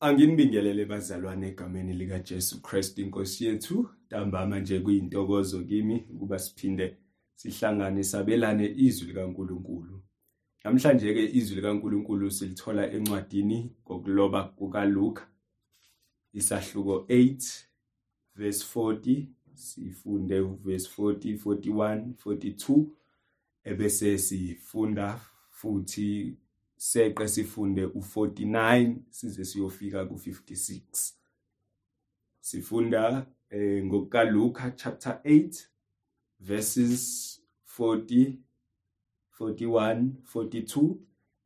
Anginibingelele 0.00 0.84
bazalwane 0.84 1.48
egameni 1.48 1.92
lika 1.92 2.18
Jesu 2.18 2.62
Christ 2.62 2.98
inkosi 2.98 3.44
yethu 3.44 3.88
ntambama 4.06 4.60
nje 4.60 4.80
kuyintokozo 4.80 5.64
kimi 5.64 6.06
ukuba 6.14 6.38
siphinde 6.38 6.96
sihlangane 7.34 8.04
sabelane 8.04 8.66
izwi 8.76 9.06
likaNkuluNkulu. 9.08 10.02
Namhlanje 10.64 11.14
ke 11.14 11.24
izwi 11.38 11.56
likaNkuluNkulu 11.56 12.30
silithola 12.30 12.92
encwadini 12.92 13.72
ngokuloba 13.84 14.44
kukaLuka 14.44 15.28
isahluko 16.32 16.94
8 17.08 17.64
verse 18.36 18.64
40 18.74 19.26
sifunde 19.54 20.40
verse 20.40 20.88
40 20.98 21.36
41 21.36 22.12
42 22.24 22.84
ebese 23.64 24.18
sifunda 24.18 25.20
futhi 25.50 26.36
seqe 26.78 27.28
sifunde 27.28 27.86
u49 27.86 28.96
size 29.10 29.44
siyofika 29.44 30.02
ku56 30.02 31.12
sifunda 32.40 33.26
eh, 33.50 33.84
ngokukaLuka 33.84 34.70
chapter 34.70 35.20
8 35.24 35.66
verses 36.40 37.40
40 37.78 38.36
41 39.40 40.10
42 40.34 40.94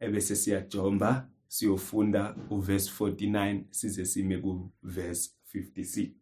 ebese 0.00 0.36
siyajomba 0.36 1.28
siyofunda 1.48 2.36
uverse 2.50 2.90
49 3.04 3.64
size 3.70 4.04
sime 4.04 4.38
kuverse 4.38 5.30
56 5.54 6.12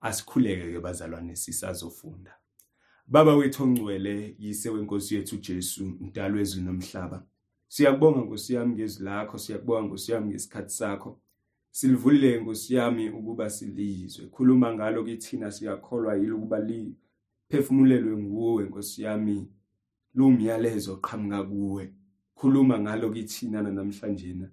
asikhuleke 0.00 0.72
ke 0.72 0.80
bazalwane 0.80 1.36
sisazofunda. 1.36 2.34
Baba 3.06 3.36
wethu 3.36 3.62
ongcwele 3.62 4.34
yise 4.38 4.70
wenkosi 4.70 5.14
yethu 5.14 5.36
Jesu 5.36 5.84
mdalo 5.84 6.36
wezulu 6.36 6.64
nomhlaba. 6.64 7.26
Siyakubonga 7.68 8.20
Nkosi 8.20 8.54
yami 8.54 8.74
ngezwi 8.74 9.04
lakho, 9.04 9.38
siyakubonga 9.38 9.86
Nkosi 9.86 10.12
yami 10.12 10.28
ngesikhathi 10.28 10.74
sakho. 10.74 11.20
Silivulile 11.70 12.40
Nkosi 12.40 12.74
yami 12.74 13.10
ukuba 13.10 13.50
silizwe. 13.50 14.26
Khuluma 14.26 14.74
ngalo 14.74 15.04
kithina 15.04 15.50
siyakholwa 15.50 16.16
yilo 16.16 16.36
ukuba 16.36 16.58
liphefumulelwe 16.60 18.16
nguwe 18.16 18.64
Nkosi 18.64 19.02
yami. 19.02 19.48
Lumyalezo 20.14 20.96
qhamuka 20.96 21.42
kuwe. 21.44 21.92
Khuluma 22.34 22.78
ngalo 22.80 23.10
kithina 23.10 23.62
namhlanje 23.62 24.34
na. 24.34 24.48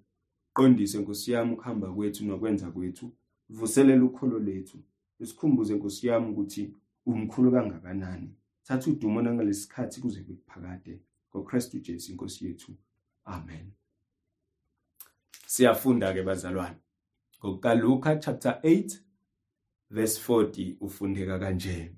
Qondise 0.53 0.97
Nkosi 0.99 1.31
yami 1.31 1.53
ukuhamba 1.53 1.93
kwethu 1.93 2.25
nokwenza 2.25 2.71
kwethu. 2.71 3.11
Vuselela 3.49 4.03
ukholo 4.03 4.39
lethu. 4.39 4.77
Isikhumbuze 5.19 5.75
Nkosi 5.75 6.07
yami 6.07 6.31
ukuthi 6.31 6.73
umkhulu 7.05 7.51
kangakanani. 7.51 8.29
Thatha 8.63 8.91
udumo 8.91 9.21
nangalesikhathi 9.21 10.01
kuze 10.01 10.19
kuphakade. 10.19 10.99
ngoKristu 11.35 11.79
Jesu 11.79 12.11
inkosi 12.11 12.45
yethu 12.45 12.71
Amen. 13.25 13.71
Siyafunda 15.47 16.13
ke 16.13 16.23
bazalwane. 16.23 16.77
NgokukaLuka 17.39 18.15
chapter 18.15 18.59
8 18.63 18.99
verse 19.89 20.19
40 20.27 20.77
ufundeka 20.79 21.39
kanje. 21.39 21.95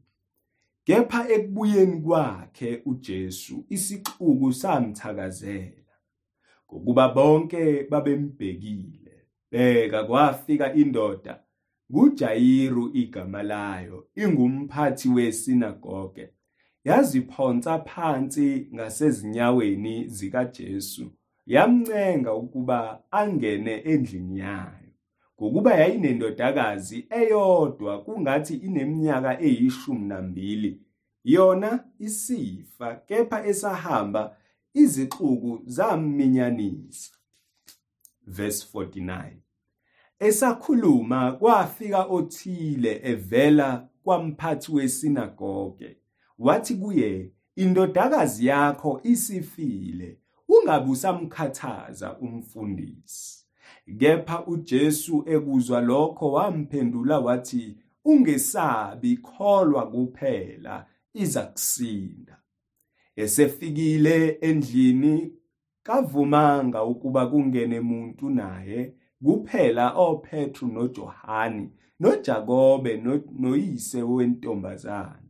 Kepha 0.84 1.30
ekubuyeni 1.30 2.02
kwakhe 2.02 2.82
uJesu 2.86 3.66
isixuku 3.70 4.54
samthakazela 4.54 5.94
ngokuba 6.72 7.10
bonke 7.10 7.84
babembhekile. 7.84 9.28
Beka 9.52 10.04
kwafika 10.04 10.74
indoda 10.74 11.44
nguJayiru 11.92 12.92
igama 12.94 13.44
layo 13.44 14.08
ingumphathi 14.16 15.10
wesinagoge 15.10 16.30
yaziphonsa 16.88 17.80
phansi 17.80 18.68
ngasezinyaweni 18.74 20.08
zikaJesu 20.08 21.12
yamncenga 21.46 22.34
ukuba 22.34 23.04
angene 23.12 23.74
endlini 23.92 24.40
yayo 24.40 24.92
ngokuba 25.42 25.74
yayinendodakazi 25.74 27.08
eyodwa 27.20 28.04
kungathi 28.04 28.54
ineminyaka 28.54 29.42
eyishumi 29.42 30.08
nambili 30.08 30.82
yona 31.24 31.72
isifa 32.00 32.96
kepha 32.96 33.46
esahamba 33.46 34.38
izixuku 34.74 35.62
zaminyanisa 35.66 37.12
verse 38.28 38.68
49 38.74 39.32
esakhuluma 40.20 41.32
kwafika 41.32 42.04
othile 42.04 43.02
evela 43.04 43.88
kwamphathi 44.04 44.72
wesinagoge. 44.72 45.98
Wathi 46.40 46.76
kuye 46.76 47.32
indodakazi 47.56 48.48
yakho 48.48 49.02
isifile 49.04 50.18
ungabe 50.50 50.92
usamkhathaza 50.92 52.18
umfundisi. 52.18 53.46
Kepha 54.00 54.46
uJesu 54.46 55.24
ekuzwa 55.26 55.82
lokho 55.82 56.32
wamphendula 56.32 57.20
wathi 57.20 57.78
ungesabi 58.06 59.18
kholwa 59.18 59.92
kuphela 59.92 60.86
iza 61.14 61.44
kusinda. 61.44 62.38
Esefikile 63.16 64.30
endlini 64.42 65.32
kavumanga 65.84 66.84
ukuba 66.84 67.28
kungene 67.28 67.80
umuntu 67.80 68.30
naye 68.30 68.94
kuphela 69.24 69.94
oPetru 69.94 70.68
noJohani 70.68 71.70
noJakobe 72.00 73.04
noyise 73.40 74.04
wentombazana 74.04 75.27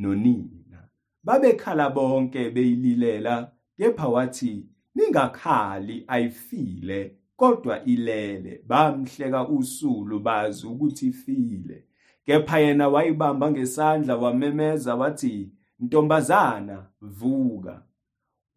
nonina. 0.00 0.88
Babekhala 1.24 1.90
bonke 1.90 2.50
beyililela 2.50 3.52
kepha 3.76 4.08
wathi 4.08 4.66
ningakhali 4.94 6.04
ayifile 6.08 7.16
kodwa 7.36 7.84
ilele. 7.84 8.64
Bamhleka 8.66 9.48
usulu 9.48 10.20
bazi 10.20 10.66
ukuthi 10.66 11.06
ifile. 11.06 11.84
Kepha 12.24 12.58
yena 12.58 12.88
wayibamba 12.88 13.50
ngesandla 13.50 14.16
wamemeza 14.16 14.94
wathi 14.94 15.52
ntombazana 15.80 16.86
vuka. 17.00 17.82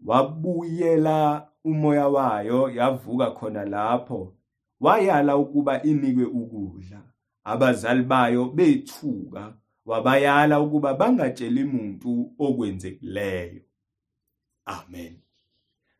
Wabuyela 0.05 1.47
umoya 1.63 2.07
wayo 2.07 2.69
yavuka 2.69 3.31
khona 3.31 3.65
lapho. 3.65 4.35
Wayala 4.79 5.37
ukuba 5.37 5.83
inikwe 5.83 6.25
ukudla. 6.25 7.01
Abazali 7.43 8.03
bayo 8.03 8.45
bethuka. 8.45 9.53
Wabayala 9.85 10.59
ukuba 10.59 10.93
bangatsheli 10.93 11.63
muntu 11.63 12.33
okwenzekileyo 12.39 13.61
amen. 14.65 15.19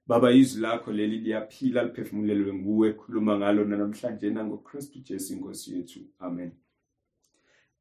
Baba 0.08 0.32
izwi 0.32 0.62
lakho 0.62 0.92
leli 0.92 1.18
liyaphila 1.18 1.84
liphefumulelwe 1.84 2.54
nguwe 2.54 2.94
khuluma 2.94 3.38
ngalo 3.38 3.66
namhlanje 3.66 4.30
nangoKristu 4.30 5.00
Jesu 5.00 5.34
inkosi 5.34 5.76
yethu. 5.76 6.00
Amen. 6.20 6.52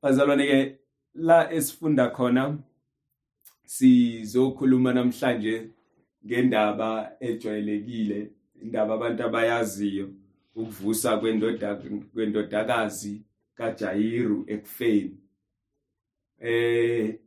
Bazalwane 0.03 0.47
ke 0.47 0.79
la 1.15 1.53
esifunda 1.53 2.11
khona 2.11 2.59
sizokhuluma 3.65 4.93
namhlanje 4.93 5.71
ngendaba 6.27 7.13
ejwayelekile 7.21 8.31
indaba 8.63 8.95
abantu 8.95 9.23
abayaziyo 9.23 10.11
ukuvusa 10.55 11.17
kwendoda 11.17 11.75
kwendodakazi 12.15 13.23
kaJayiru 13.55 14.45
ekufeni. 14.47 15.22
Eh 16.43 17.19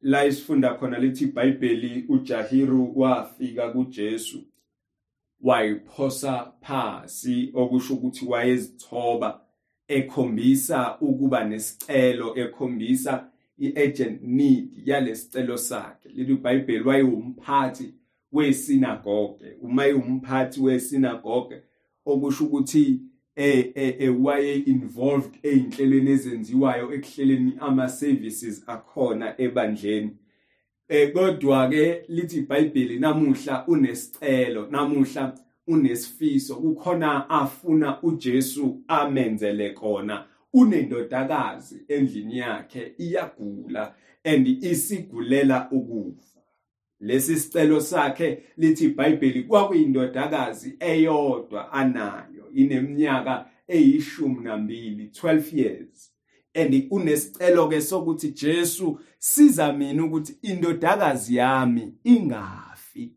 la 0.00 0.26
isifunda 0.26 0.74
khona 0.74 0.98
lithi 0.98 1.24
iBhayibheli 1.24 2.04
uJahiru 2.08 2.92
wafika 3.00 3.70
kuJesu 3.70 4.42
wayiphosa 5.40 6.52
phasi 6.60 7.50
okusho 7.54 7.94
ukuthi 7.94 8.24
wayezithoba 8.26 9.40
ekhombisa 9.88 10.98
ukuba 11.00 11.44
nesicelo 11.44 12.38
ekhombisa 12.38 13.30
iagent 13.58 14.22
need 14.22 14.68
yalesicelo 14.84 15.58
sakhe. 15.58 16.08
Leli 16.08 16.32
iBhayibheli 16.32 16.84
wayewumphathi 16.84 17.94
wesinagoge 18.32 19.56
uma 19.62 19.86
eyimphathi 19.86 20.60
wesinagoge 20.60 21.62
okusho 22.04 22.44
ukuthi 22.44 23.00
eh 23.36 23.72
eh 23.74 24.24
waye 24.24 24.54
involved 24.54 25.34
einhlelweni 25.42 26.10
ezenziwayo 26.10 26.94
ekuhleleni 26.94 27.52
ama 27.60 27.88
services 27.88 28.64
akhona 28.66 29.34
ebandleni. 29.38 30.10
Eh 30.88 31.12
kodwa 31.12 31.68
ke 31.68 32.02
lithi 32.08 32.38
iBhayibheli 32.38 32.98
namuhla 32.98 33.66
unesicelo 33.66 34.66
namuhla 34.70 35.38
unesifiso 35.66 36.56
kukhona 36.56 37.30
afuna 37.30 38.02
uJesu 38.02 38.82
amenzele 38.88 39.70
kona. 39.70 40.24
Unendodakazi 40.52 41.82
endlini 41.88 42.38
yakhe 42.38 42.92
iyagula 42.98 43.94
and 44.24 44.46
isigulela 44.46 45.68
ukufa. 45.70 46.40
Lesi 47.00 47.36
sicelo 47.36 47.80
sakhe 47.80 48.42
lithi 48.56 48.84
iBhayibheli 48.84 49.42
kwakuyindodakazi 49.42 50.76
eyodwa 50.80 51.72
anayo. 51.72 52.35
Ineminyaka 52.56 53.46
eyishumi 53.68 54.44
nambili 54.44 55.10
12 55.22 55.58
years. 55.58 56.12
And 56.54 56.86
unesicelo 56.90 57.68
ke 57.68 57.80
sokuthi 57.80 58.28
Jesu 58.28 59.00
siza 59.18 59.72
mina 59.72 60.04
ukuthi 60.04 60.38
indodakazi 60.42 61.36
yami 61.36 61.94
ingafi. 62.04 63.12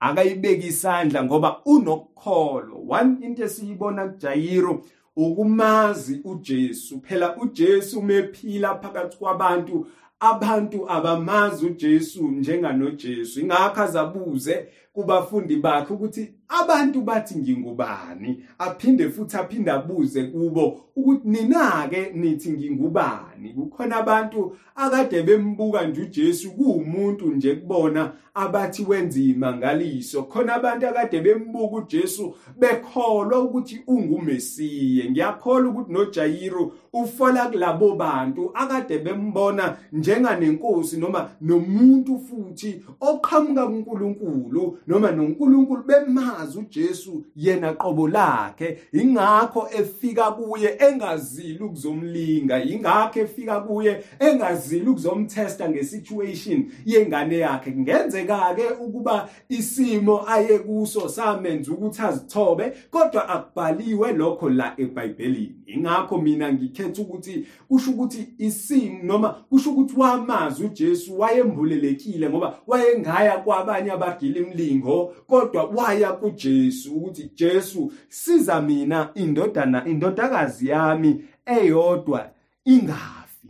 Akayibeki 0.00 0.66
isandla 0.66 1.24
ngoba 1.24 1.64
unokukholwa. 1.64 2.98
One 3.00 3.26
into 3.26 3.44
esiyibona 3.44 4.08
kuJayiro 4.08 4.84
ukumazi 5.16 6.20
uJesu. 6.24 7.00
Phela 7.00 7.36
uJesu 7.36 8.02
mephila 8.02 8.74
phakathi 8.74 9.16
kwabantu 9.16 9.86
abantu 10.20 10.90
abamazi 10.90 11.66
uJesu 11.66 12.28
njenganoJesu. 12.28 13.40
Ingakho 13.40 13.80
azabuze 13.80 14.66
kubafundi 14.92 15.56
bakhe 15.56 15.94
ukuthi 15.94 16.34
abantu 16.48 17.00
bathi 17.00 17.38
ngingubani? 17.38 18.44
Aphinde 18.58 19.10
futhi 19.10 19.36
aphinde 19.36 19.70
abuze 19.70 20.24
kubo 20.24 20.80
ukuthi 20.96 21.28
nina 21.28 21.88
ke 21.90 22.12
nithi 22.14 22.50
ngingubani? 22.52 23.52
Kukhona 23.54 23.96
abantu 23.96 24.56
akade 24.74 25.22
bembuka 25.22 25.86
nje 25.86 26.02
uJesu 26.02 26.50
kuumuntu 26.52 27.26
nje 27.26 27.54
kubona 27.54 28.12
abathi 28.34 28.84
wenza 28.88 29.20
imangaliso 29.20 30.22
khona 30.22 30.54
abantu 30.54 30.88
akade 30.88 31.20
bembuka 31.20 31.76
uJesu 31.76 32.34
bekholwa 32.58 33.38
ukuthi 33.38 33.82
ungumesiye 33.86 35.10
ngiyakholwa 35.10 35.70
ukuthi 35.70 35.92
noJairo 35.92 36.72
ufola 36.94 37.48
kulabo 37.48 37.94
bantu 37.94 38.50
akade 38.54 38.98
bembona 38.98 39.76
njenganenkosi 39.92 40.96
noma 40.96 41.30
nomuntu 41.40 42.18
futhi 42.18 42.82
oqhamuka 43.00 43.66
kuNkulunkulu 43.66 44.78
noma 44.86 45.10
noNkulunkulu 45.10 45.82
bemazi 45.82 46.58
uJesu 46.58 47.24
yena 47.36 47.72
qobo 47.72 48.08
lakhe. 48.08 48.78
Ingakho 48.92 49.68
efika 49.78 50.32
kuye 50.32 50.76
engazili 50.78 51.58
ukuzomlinga 51.64 52.64
ingakho 52.64 53.20
efika 53.20 53.60
kuye 53.60 54.04
engazili 54.18 54.88
ukuzomtesta 54.88 55.68
ngesituation 55.68 56.64
yengane 56.86 57.38
yakhe. 57.38 57.70
Kungenzeka 57.70 58.54
ke 58.54 58.68
ukuba 58.80 59.28
isimo 59.48 60.28
aye 60.28 60.58
kuso 60.58 61.08
samenza 61.08 61.72
ukuthi 61.72 62.02
azithobe 62.02 62.72
kodwa 62.90 63.28
akubhaliwe 63.28 64.12
lokho 64.12 64.50
la 64.50 64.74
eBhayibhelini. 64.76 65.54
Ingakho 65.66 66.18
mina 66.18 66.52
ngikhetha 66.84 67.02
ukuthi 67.02 67.46
kusho 67.68 67.90
ukuthi 67.90 68.28
isimo 68.38 69.02
noma 69.02 69.28
kusho 69.30 69.70
ukuthi 69.70 70.00
wamazi 70.00 70.64
uJesu 70.64 71.20
wayembulelekile 71.20 72.30
ngoba 72.30 72.58
wayengaya 72.66 73.38
kwabanye 73.38 73.90
abagila 73.90 74.40
imlingo 74.40 75.14
kodwa 75.26 75.64
waya 75.64 76.12
kuJesu 76.12 76.96
ukuthi 76.96 77.30
Jesu 77.34 77.92
siza 78.08 78.62
mina 78.62 79.10
indodana 79.14 79.86
indodakazi 79.86 80.68
yami 80.68 81.24
eyodwa 81.46 82.30
ingafi. 82.64 83.48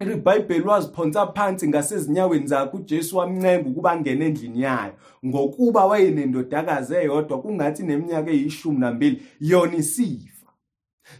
iBhayibheli 0.00 0.64
waziphonsa 0.64 1.26
phansi 1.26 1.68
ngasezinyaweni 1.68 2.46
zakhe 2.46 2.76
uJesu 2.76 3.16
wamncemba 3.16 3.70
ukuba 3.70 3.92
angene 3.92 4.26
endlini 4.26 4.62
yayo. 4.62 4.92
Ngokuba 5.26 5.86
wayenendodakazi 5.86 6.94
eyodwa 6.94 7.42
kungathi 7.42 7.82
neminyaka 7.82 8.30
eyishumi 8.30 8.78
nambili 8.78 9.22
yona 9.40 9.76
isifa 9.76 10.33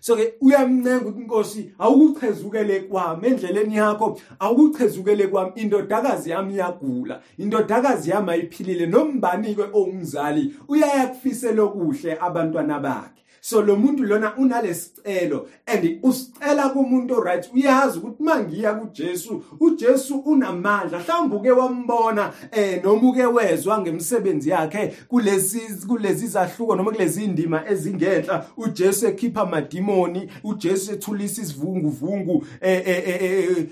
so 0.00 0.16
ke 0.16 0.34
uyamncenga 0.40 1.06
ukuthi 1.08 1.20
inkosi 1.20 1.72
awukuchezukele 1.78 2.80
kwami 2.80 3.28
endleleni 3.28 3.76
yakho 3.76 4.20
awukuchezukele 4.38 5.26
kwami 5.26 5.52
indodakazi 5.56 6.30
yami 6.30 6.54
iyagula 6.54 7.20
indodakazi 7.38 8.10
yami 8.10 8.30
ayiphilile 8.30 8.86
nombani 8.86 9.54
ke 9.54 9.62
ongumzali? 9.72 10.54
Uyaya 10.68 11.06
kufisela 11.06 11.62
okuhle 11.62 12.18
abantwana 12.20 12.80
bakhe. 12.80 13.23
So 13.44 13.60
lo 13.60 13.76
muntu 13.76 14.04
lona 14.04 14.36
unalesicelo 14.36 15.46
and 15.66 15.98
usicela 16.02 16.68
kumuntu 16.68 17.20
right 17.20 17.50
uyazi 17.54 17.98
ukuthi 17.98 18.22
mangiya 18.22 18.74
kuJesu 18.74 19.44
uJesu 19.60 20.18
unamandla 20.18 20.98
mhlawumbe 20.98 21.36
uke 21.36 21.50
wambona 21.50 22.32
eh 22.52 22.84
noma 22.84 23.08
uke 23.08 23.26
wezwa 23.26 23.80
ngemsebenzi 23.80 24.50
yakhe 24.50 24.94
kulezi 25.08 25.60
kulezi 25.86 26.26
zahluko 26.26 26.76
noma 26.76 26.90
kulezi 26.90 27.24
indima 27.24 27.68
ezingenhla. 27.68 28.46
uJesu 28.56 29.06
ekhipha 29.06 29.40
amadimoni 29.40 30.30
uJesu 30.44 30.92
ethulisa 30.92 31.42
isivunguvungu 31.42 32.46
eh 32.60 32.82
eh 32.86 33.66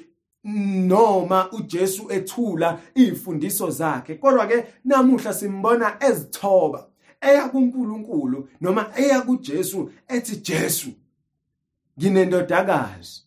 noma 0.44 1.50
uJesu 1.52 2.12
ethula 2.12 2.78
izifundiso 2.94 3.70
zakhe. 3.70 4.14
Kodwa 4.14 4.46
ke 4.46 4.64
namuhla 4.84 5.32
simbona 5.32 5.96
ezithoba. 6.00 6.91
Eya 7.22 7.48
kuNkulunkulu 7.48 8.48
noma 8.60 8.92
eya 8.96 9.20
kuJesu 9.20 9.90
ethi 10.08 10.36
Jesu 10.36 10.90
nginendodakazi 11.98 13.22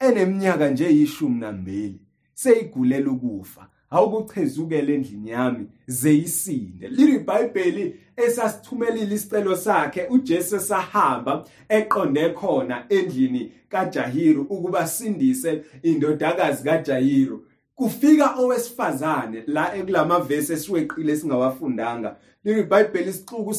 eneminyaka 0.00 0.68
nje 0.68 0.90
yishumi 0.90 1.40
nambili 1.40 2.00
seyigulela 2.34 3.10
ukufa. 3.10 3.68
Awukuchezukele 3.90 4.94
endlini 4.94 5.30
yami 5.30 5.66
zeyisinde. 5.86 6.88
Liri 6.88 7.14
iBhayibheli 7.14 7.96
esasithumelile 8.16 9.14
isicelo 9.14 9.56
sakhe 9.56 10.06
uJesu 10.10 10.60
sahamba 10.60 11.44
eqonde 11.68 12.30
khona 12.30 12.84
endlini 12.88 13.52
kaJahiru 13.68 14.42
ukuba 14.42 14.86
sindise 14.86 15.64
indodakazi 15.82 16.64
kaJahiru. 16.64 17.46
Kufika 17.74 18.34
owesifazane 18.34 19.42
la 19.46 19.74
ekulamavesi 19.76 20.52
esiweqile 20.52 21.16
singawafundanga 21.16 22.16
leli 22.44 22.60
iBhayibheli 22.60 23.10
isixuku 23.10 23.54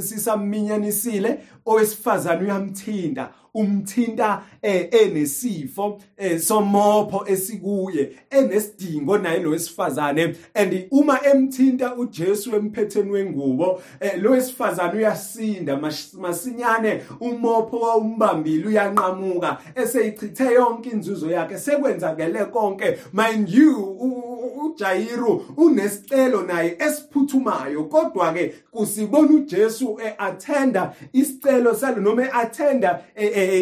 sisaminyanisile 0.00 1.40
owesifazane 1.66 2.42
uyamthinta. 2.44 3.30
Umthinta 3.56 4.42
eh, 4.62 4.88
enesifo 4.90 6.00
eh, 6.16 6.40
somopho 6.40 7.24
esikuye 7.28 8.12
enesidingo 8.30 9.18
naye 9.18 9.40
lo 9.40 9.50
wesifazane 9.50 10.34
and 10.54 10.86
uma 10.90 11.20
emthinta 11.24 11.94
uJesu 11.94 12.56
emphetheni 12.56 13.10
wengubo 13.10 13.82
eh, 14.00 14.22
lo 14.22 14.30
wesifazane 14.30 14.98
uyasinda 14.98 15.76
masinyane 16.20 17.02
umopho 17.20 17.76
wawumbambile 17.80 18.66
uyanqamuka 18.68 19.58
eseyichithe 19.74 20.44
yonke 20.44 20.90
inzuzo 20.90 21.30
yakhe 21.30 21.58
sekwenzakele 21.58 22.44
konke. 22.44 22.98
Mind 23.12 23.48
you 23.48 23.98
uJairo 24.64 25.44
unesicelo 25.56 26.42
naye 26.42 26.76
esiphuthumayo 26.78 27.84
kodwa 27.84 28.13
ke 28.14 28.54
kusibona 28.70 29.30
uJesu 29.30 30.00
eattenda 30.00 30.94
isicelo 31.12 31.74
salo 31.74 32.00
noma 32.00 32.22
eattenda 32.22 33.00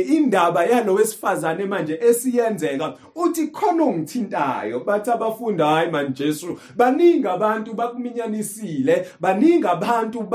indaba 0.09 0.65
yalo 0.65 0.95
wesifazane 0.95 1.65
manje 1.65 1.99
esiyenzeka. 2.03 2.95
Uthi 3.15 3.47
khona 3.47 3.85
ongithintayo 3.85 4.81
bathi 4.81 5.11
abafundi 5.11 5.63
hayi 5.63 5.91
man 5.91 6.15
Jesu 6.15 6.59
baningi 6.77 7.29
abantu 7.29 7.75
bakuminyanisile 7.75 9.07
baningi 9.21 9.67
abantu 9.67 10.29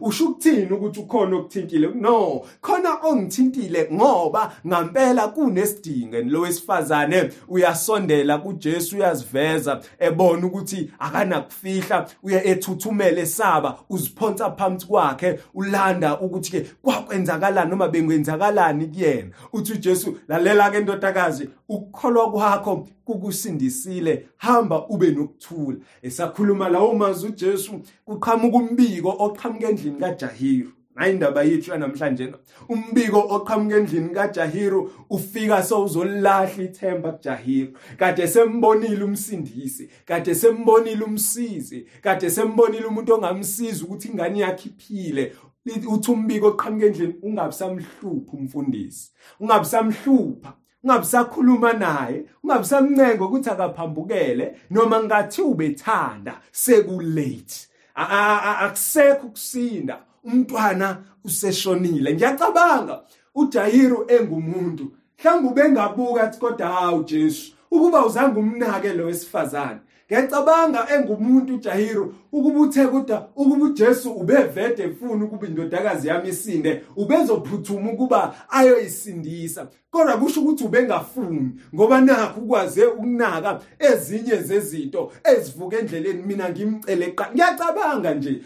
usho 0.00 0.24
ukuthini 0.24 0.72
ukuthi 0.72 1.00
ukhona 1.00 1.36
okuthintile? 1.36 1.88
No 1.94 2.42
khona 2.60 2.98
ongithintile 3.02 3.88
ngoba 3.92 4.52
ngampela 4.66 5.28
kunesidingo 5.28 6.20
lo 6.20 6.40
wesifazane 6.40 7.30
uyasondela 7.48 8.38
kuJesu 8.38 8.96
uyaziveza 8.96 9.80
ebona 9.98 10.46
ukuthi 10.46 10.90
akanakufihla 10.98 12.08
uya 12.22 12.44
ethuthumele 12.44 13.23
esaba 13.24 13.78
uziphonsa 13.90 14.50
phansi 14.50 14.86
kwakhe 14.86 15.40
ulanda 15.54 16.20
ukuthi 16.20 16.50
ke 16.50 16.60
kwakwenzakalani 16.82 17.70
noma 17.70 17.88
bengwenzakalani 17.88 18.86
kuyena? 18.86 19.30
Uthi 19.52 19.72
uJesu 19.72 20.18
lalela 20.28 20.70
ke 20.70 20.80
ndodakazi 20.80 21.48
ukukholwa 21.68 22.30
kwakho 22.30 22.88
kukusindisile 23.04 24.26
hamba 24.36 24.86
ube 24.88 25.10
nokuthula. 25.10 25.78
Esakhuluma 26.02 26.68
lawo 26.68 26.94
mazwi 26.94 27.28
uJesu 27.30 27.72
kuqhamuka 28.04 28.56
umbiko 28.56 29.16
oqhamuka 29.18 29.68
endlini 29.68 30.00
kaJahiru. 30.00 30.70
Ayindaba 30.96 31.42
yethu 31.42 31.70
yanamhlanje. 31.70 32.34
Umbiko 32.68 33.20
oqhamuka 33.20 33.76
endlini 33.76 34.14
kaJahiru 34.14 34.90
ufika 35.10 35.62
sowuzolahla 35.62 36.64
ithemba 36.64 37.12
kuJahiru. 37.12 37.72
Kade 37.98 38.28
sembonile 38.28 39.04
umsindisi 39.04 39.90
kade 40.06 40.34
sembonile 40.34 41.04
umsizi 41.04 41.86
kade 42.02 42.30
sembonile 42.30 42.86
umuntu 42.86 43.14
ongamsiza 43.14 43.84
ukuthi 43.84 44.08
ingane 44.08 44.38
yakhe 44.38 44.68
iphile. 44.68 45.32
Uthi 45.66 46.10
umbiko 46.10 46.46
oqhamuka 46.48 46.86
endlini 46.86 47.14
ungabisamhlupha 47.22 48.32
umfundisi 48.36 49.10
ungabisamhlupha 49.40 50.52
ungabisakhuluma 50.84 51.72
naye 51.72 52.24
ungabisamncenga 52.42 53.24
ukuthi 53.24 53.50
akaphambukele 53.50 54.56
noma 54.70 55.02
ngathi 55.02 55.42
ubethanda 55.42 56.40
sekulate. 56.52 57.68
Akusekho 57.94 59.26
ukusinda. 59.26 59.98
Umntwana 60.24 61.02
useshonile. 61.24 62.14
Ngiyacabanga 62.14 63.02
uJairo 63.34 64.06
engumuntu. 64.08 64.92
Mhlawumbe 65.18 65.48
ubengabuka 65.48 66.22
athi 66.22 66.38
kodwa 66.38 66.68
hawu 66.68 67.04
Jesu 67.04 67.52
ukuba 67.70 68.06
uzange 68.06 68.38
umnake 68.38 68.92
lo 68.92 69.06
wesifazane. 69.06 69.80
Ngiyacabanga 70.06 70.86
engumuntu 70.94 71.54
uJahiru 71.54 72.14
ukuba 72.32 72.60
uthe 72.60 72.86
kodwa 72.86 73.28
ukuba 73.36 73.64
uJesu 73.64 74.10
ubevede 74.12 74.82
efuna 74.82 75.24
ukuba 75.24 75.46
indodakazi 75.46 76.08
yami 76.08 76.28
isinde 76.28 76.82
ubezophuthuma 76.96 77.92
ukuba 77.92 78.34
ayoyisindisa. 78.48 79.66
Kodwa 79.90 80.16
kusho 80.16 80.40
ukuthi 80.40 80.64
ubengafuni 80.64 81.50
ngoba 81.74 82.00
nakho 82.00 82.40
ukwaze 82.40 82.84
ukunaka 82.84 83.60
ezinye 83.78 84.36
zezinto 84.36 85.12
ezivuka 85.24 85.78
endleleni 85.78 86.22
mina 86.22 86.48
ngimcele 86.50 87.06
eqa 87.06 87.30
ngiyacabanga 87.34 88.14
nje 88.14 88.40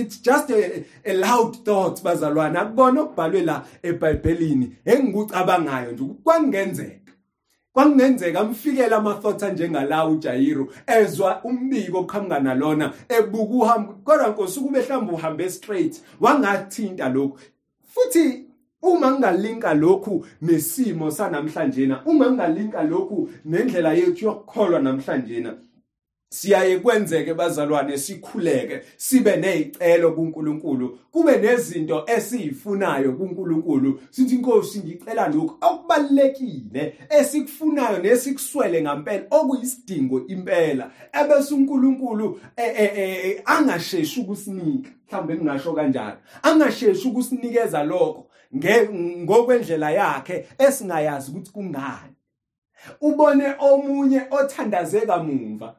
it's 0.00 0.22
just 0.22 0.50
a, 0.50 0.84
a 1.04 1.12
loud 1.12 1.64
thought 1.64 2.02
bazalwane. 2.02 2.58
Akubona 2.58 3.00
okubhalwe 3.00 3.42
la 3.42 3.64
eBhayibhelini 3.82 4.76
engikucabangayo 4.84 5.92
nje 5.92 6.04
kwangenzeka 6.24 7.08
kwakungenzeka 7.72 8.40
amfikele 8.40 8.94
ama-thoughts 8.94 9.42
anjengalawo 9.42 10.12
uJayiru 10.12 10.72
ezwa 10.86 11.44
umbiko 11.44 11.98
oqhamuka 11.98 12.40
nalona 12.40 12.92
ebuka 13.08 13.54
uhambo 13.54 13.92
kodwa 14.04 14.28
nkosi 14.28 14.60
ukube 14.60 14.80
mhlawumbe 14.80 15.12
uhambe 15.12 15.50
straight 15.50 16.02
wangathinta 16.20 17.08
lokhu. 17.08 17.38
Futhi 17.92 18.44
uma 18.82 19.10
ngingalinka 19.10 19.74
lokhu 19.74 20.26
nesimo 20.42 21.10
sanamhlanje 21.10 21.86
na 21.86 22.04
uma 22.06 22.30
ngingalinka 22.30 22.82
lokhu 22.82 23.30
nendlela 23.44 23.92
yethu 23.92 24.24
yokukholwa 24.24 24.80
namhlanje 24.80 25.40
na 25.40 25.54
siyaye 26.30 26.78
kwenzeke 26.78 27.34
bazalwane 27.34 27.98
sikhuleke 27.98 28.82
sibe 28.96 29.36
nezicelo 29.36 30.12
kuNkulunkulu 30.12 30.98
kube 31.10 31.36
nezinto 31.36 32.04
esizifunayo 32.06 33.12
kuNkulunkulu. 33.12 34.00
Sithi 34.10 34.34
inkosi 34.34 34.78
ngicela 34.78 35.28
lokhu 35.28 35.56
okubalekile 35.60 36.98
esikufunayo 37.10 37.98
nesikuswele 37.98 38.82
ngempela 38.82 39.26
okuyisidingo 39.30 40.26
impela 40.26 40.90
ebese 41.12 41.54
uNkulunkulu 41.54 42.40
e, 42.56 42.62
e, 42.62 42.84
e, 42.96 43.42
angasheshi 43.44 44.20
ukusinika. 44.20 44.90
Mhlambe 45.08 45.34
ngingasho 45.34 45.72
kanjalo. 45.72 46.16
Angasheshi 46.42 47.08
ukusinikeza 47.08 47.84
lokho 47.84 48.26
ngokwendlela 48.54 49.90
yakhe 49.90 50.46
esingayazi 50.58 51.30
ukuthi 51.30 51.50
kungani. 51.52 52.14
Ubone 53.00 53.54
omunye 53.58 54.22
othandazeka 54.30 55.18
mumva 55.18 55.76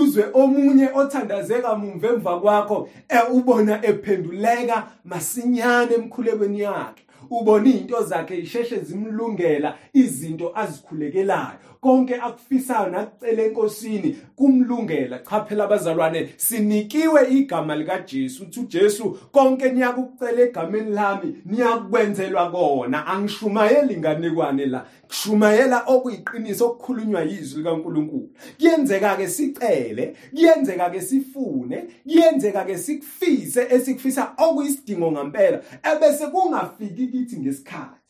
uzwe 0.00 0.24
omunye 0.32 0.88
othandazeka 0.94 1.74
mumva 1.80 2.08
emva 2.08 2.40
kwakho 2.40 2.88
ubona 3.32 3.74
ephenduleka 3.90 4.76
masinyane 5.04 5.94
emkhulekweni 5.94 6.60
yakhe. 6.60 7.02
Ubona 7.30 7.68
izinto 7.68 8.02
zakhe 8.02 8.36
isheshe 8.38 8.78
zimlungela 8.80 9.76
izinto 9.92 10.52
azikhulekelayo. 10.54 11.58
Konke 11.80 12.14
akufisayo 12.14 12.90
nakucela 12.90 13.42
enkosini 13.42 14.16
kumlungela 14.36 15.18
cha 15.18 15.40
phela 15.40 15.64
abazalwane 15.64 16.28
sinikiwe 16.36 17.30
igama 17.30 17.76
lika 17.76 17.98
Jesu 17.98 18.42
uthi 18.42 18.60
uJesu 18.60 19.18
konke 19.32 19.70
niyakucela 19.70 20.42
egameni 20.42 20.90
lami 20.90 21.36
niyakwenzelwa 21.44 22.50
kona. 22.50 23.06
Angishumayeli 23.06 23.94
inganekwane 23.94 24.66
la. 24.66 24.86
Kushumayela 25.08 25.82
okuyiqiniso 25.86 26.66
okukhulunywa 26.66 27.22
yizwi 27.22 27.62
likaNkuluNkulu. 27.62 28.30
Kuyenzeka 28.58 29.16
ke 29.16 29.28
sicele 29.28 30.16
kuyenzeka 30.30 30.90
ke 30.90 31.00
sifune 31.00 31.84
kuyenzeka 32.04 32.64
ke 32.64 32.78
sikufise 32.78 33.66
esikufisa 33.70 34.32
okuyisidingo 34.38 35.12
ngempela 35.12 35.62
ebese 35.82 36.26
kungafiki 36.26 37.06
kithi 37.06 37.36
ngesikhathi. 37.36 38.05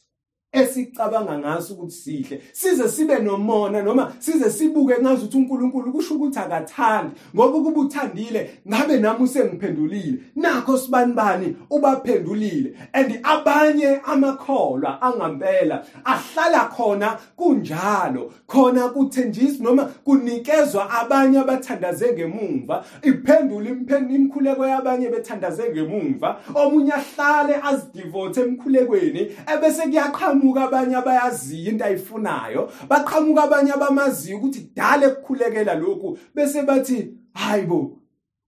Esicabanga 0.60 1.38
ngaso 1.38 1.74
ukuthi 1.74 1.92
sihle. 1.92 2.42
Size 2.52 2.88
sibe 2.88 3.18
nomona 3.18 3.82
noma 3.82 4.12
size 4.18 4.50
sibuke 4.50 4.94
ngazi 5.00 5.24
ukuthi 5.24 5.36
uNkulunkulu 5.36 5.92
kusho 5.92 6.14
ukuthi 6.14 6.38
akathandi 6.38 7.14
ngoba 7.34 7.58
kuba 7.58 7.80
uthandile 7.80 8.50
ngabe 8.68 8.98
nami 8.98 9.24
usengiphendulile? 9.24 10.18
Nakho 10.36 10.78
sibani 10.78 11.12
bani? 11.12 11.56
Ubaphendulile. 11.70 12.74
And 12.92 13.20
abanye 13.22 14.00
amakholwa 14.04 15.02
angempela 15.02 15.84
ahlala 16.04 16.70
khona 16.70 17.18
kunjalo. 17.36 18.32
Khona 18.46 18.88
kuthenjiswa 18.88 19.64
noma 19.64 19.84
kunikezwa 20.04 20.90
abanye 20.90 21.38
abathandaze 21.38 22.12
ngemuva 22.12 22.84
iphendula 23.02 23.70
imkhuleko 23.70 24.66
yabanye 24.66 25.08
bethandaze 25.08 25.70
ngemuva 25.70 26.40
omunye 26.54 26.92
ahlale 26.92 27.54
azidevote 27.62 28.40
emkhulekweni 28.40 29.20
ebese 29.52 29.82
kuyaqhamuka 29.82 30.45
baqhamuka 30.46 30.64
abanye 30.64 30.96
abayaziyo 30.96 31.70
into 31.70 31.84
ayifunayo 31.84 32.70
baqhamuka 32.88 33.42
abanye 33.42 33.72
abamaziyo 33.72 34.38
ukuthi 34.38 34.70
dale 34.74 35.08
kukhulekela 35.08 35.74
lokhu 35.74 36.18
bese 36.34 36.62
bathi 36.62 37.14
hayibo 37.34 37.98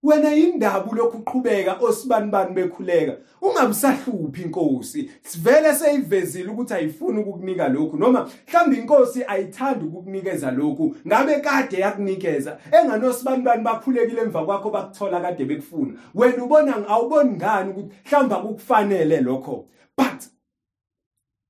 wena 0.02 0.34
indaba 0.34 0.92
lokhu 0.92 1.18
uqhubeka 1.18 1.78
osibani 1.80 2.30
bani 2.30 2.54
bekhuleka. 2.54 3.16
Ungabisahluphi 3.42 4.42
inkosi. 4.42 5.10
Sivele 5.22 5.74
seyivezile 5.74 6.50
ukuthi 6.50 6.74
ayifuni 6.74 7.20
ukukunika 7.20 7.68
lokhu 7.68 7.96
noma 7.96 8.28
mhlawumbe 8.48 8.76
inkosi 8.76 9.24
ayithandi 9.24 9.84
ukukunikeza 9.84 10.50
lokhu. 10.50 10.94
Ngabe 11.06 11.40
kade 11.40 11.80
yakunikeza 11.80 12.58
enganosibani 12.72 13.42
bani 13.42 13.62
bakhulekile 13.62 14.22
emva 14.22 14.44
kwakho 14.44 14.70
bakuthola 14.70 15.20
kade 15.20 15.44
bekufuna? 15.44 15.92
Wena 16.14 16.44
ubona 16.44 16.88
awuboni 16.88 17.30
ngani 17.30 17.70
ukuthi 17.70 17.94
mhlawumbe 18.06 18.34
akukufanele 18.34 19.20
lokho? 19.20 19.66
But 19.96 20.37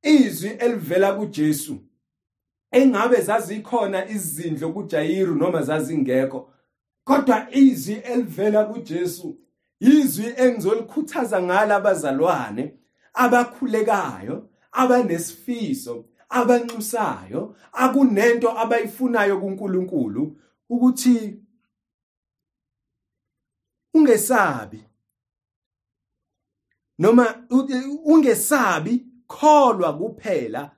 izwi 0.09 0.49
elivela 0.49 1.13
kuJesu 1.13 1.77
engabe 2.71 3.21
zazikhona 3.21 4.09
izindlo 4.09 4.73
kuJayiru 4.73 5.35
noma 5.35 5.63
zazingekho 5.63 6.53
kodwa 7.05 7.55
izwi 7.55 7.95
elivela 7.95 8.65
kuJesu 8.65 9.39
izwi 9.81 10.35
engizolikhuthaza 10.37 11.43
ngala 11.43 11.77
abazalwane 11.77 12.79
abakhulekayo 13.15 14.51
abanesifiso 14.73 16.05
abanxusayo 16.29 17.57
akunento 17.73 18.59
abayifunayo 18.59 19.41
kuNkulunkulu 19.41 20.37
ukuthi 20.69 21.41
ungesabi 23.95 24.85
noma 26.99 27.47
ungesabi 28.05 29.08
kholwa 29.29 29.93
kuphela 29.99 30.71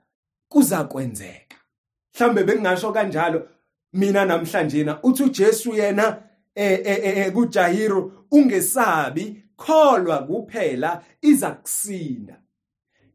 kuza 0.49 0.85
kwenzeka 0.85 1.57
mhlambe 2.15 2.45
bengingasho 2.45 2.93
kanjalo 2.93 3.49
mina 3.93 4.25
namhlanje 4.25 4.85
na 4.85 5.03
uthi 5.03 5.23
uJesu 5.23 5.75
yena 5.75 6.23
eh, 6.55 6.81
eh, 6.85 7.19
eh 7.19 7.33
kuJahiru 7.33 8.13
ungesabi 8.31 9.43
kholwa 9.57 10.19
kuphela 10.19 11.03
iza 11.23 11.51
kusinda. 11.51 12.41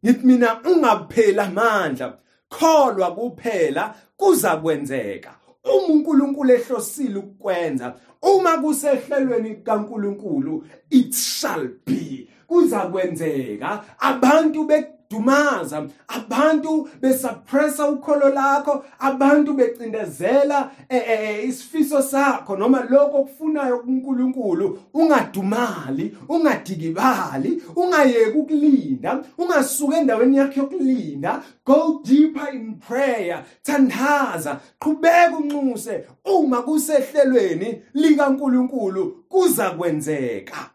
Ngithi 0.06 0.28
mina 0.28 0.62
ungaphela 0.64 1.44
amandla 1.44 2.18
kholwa 2.50 3.16
kuphela 3.16 3.96
kuza 4.18 4.58
kwenzeka 4.58 5.36
uma 5.64 5.88
uNkulunkulu 5.88 6.54
ehlosile 6.54 7.16
ukwenza 7.18 7.96
uma 8.22 8.58
kusehlelweni 8.58 9.56
kaNkulunkulu 9.56 10.66
it 10.90 11.14
shall 11.14 11.68
be 11.86 12.28
kuza 12.48 12.80
kwenzeka 12.80 13.84
abantu 14.00 14.64
be 14.64 14.95
dumaza. 15.10 15.88
Abantu 16.08 16.90
besuppressa 17.02 17.88
ukholo 17.90 18.30
lakho 18.30 18.86
abantu 19.00 19.54
becindezela 19.54 20.72
eh, 20.90 21.04
eh, 21.08 21.20
eh, 21.20 21.50
isifiso 21.50 22.02
sakho 22.02 22.58
noma 22.58 22.88
lokho 22.90 23.18
okufunayo 23.18 23.80
kuNkulunkulu. 23.80 24.80
Ungadumali 24.94 26.18
ungadikibali 26.30 27.64
ungayeki 27.76 28.38
ukulinda 28.38 29.24
ungasuka 29.38 29.98
endaweni 29.98 30.38
yakho 30.38 30.60
yokulinda. 30.60 31.44
Go 31.66 32.02
deeper 32.04 32.54
in 32.54 32.76
prayer. 32.76 33.44
Thandaza 33.64 34.60
qhubeka 34.80 35.38
unxuse. 35.38 36.06
Uma 36.26 36.62
kusehlelweni 36.62 37.82
likaNkulunkulu 37.94 39.26
kuza 39.30 39.72
kwenzeka. 39.72 40.70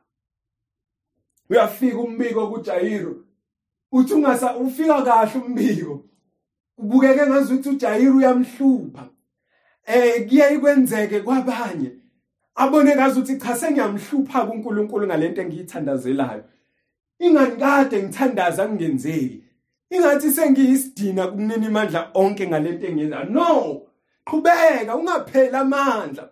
Uyafika 1.50 1.98
umbiko 1.98 2.46
kuJayiru 2.46 3.24
uthi 3.92 4.14
ungasa 4.14 4.56
ufika 4.56 5.02
kahle 5.02 5.40
umbiko 5.46 6.04
ubukeke 6.78 7.26
ngazuthi 7.26 7.68
uJayiru 7.68 8.16
uyamhlupha. 8.16 9.08
Eh 9.86 10.28
kuye 10.28 10.58
kwenzeke 10.58 11.20
kwabanye. 11.20 11.92
Abone 12.54 12.96
ngazuthi 12.96 13.38
cha 13.38 13.56
sengiyamhlupha 13.56 14.46
kuNkulunkulu 14.46 15.06
ngalento 15.06 15.42
engiyithandazelayo. 15.42 16.44
Ingani 17.18 17.56
kade 17.56 18.02
ngithandaza 18.02 18.66
kungenzeki? 18.66 19.44
Ingathi 19.90 20.30
sengiyisidina 20.30 21.26
kumnini 21.26 21.66
imandla 21.66 22.10
onke 22.14 22.46
ngalento 22.46 22.86
engiyenza 22.86 23.24
no! 23.24 23.82
Qhubeka 24.24 24.96
ungaphela 24.96 25.60
amandla 25.60 26.30